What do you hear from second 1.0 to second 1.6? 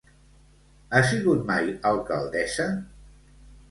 sigut